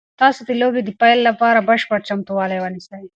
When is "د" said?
0.47-0.49, 0.83-0.89